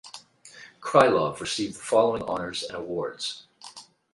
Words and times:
Krylov 0.81 1.39
received 1.41 1.75
the 1.75 1.79
following 1.83 2.23
honours 2.23 2.63
and 2.63 2.75
awards. 2.75 3.43